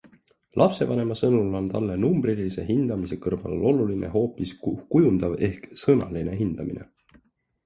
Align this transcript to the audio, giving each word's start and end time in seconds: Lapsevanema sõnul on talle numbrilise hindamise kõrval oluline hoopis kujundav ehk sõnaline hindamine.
Lapsevanema 0.59 1.17
sõnul 1.17 1.57
on 1.59 1.67
talle 1.73 1.97
numbrilise 2.05 2.65
hindamise 2.69 3.19
kõrval 3.27 3.67
oluline 3.73 4.11
hoopis 4.15 4.55
kujundav 4.65 5.37
ehk 5.51 5.69
sõnaline 5.85 6.39
hindamine. 6.43 6.89